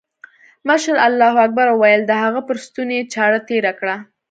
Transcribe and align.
مشر 0.69 0.95
الله 1.07 1.33
اکبر 1.45 1.67
وويل 1.71 2.01
د 2.05 2.11
هغه 2.23 2.39
پر 2.47 2.55
ستوني 2.65 2.95
يې 2.99 3.09
چاړه 3.13 3.39
تېره 3.49 3.71
کړه. 3.79 3.95